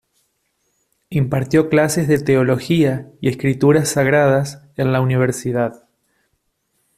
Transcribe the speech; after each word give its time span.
Impartió 1.11 1.69
clases 1.69 2.07
de 2.07 2.17
teología 2.17 3.11
y 3.21 3.29
escrituras 3.29 3.87
sagradas 3.89 4.63
en 4.75 4.91
la 4.91 4.99
Universidad. 4.99 5.85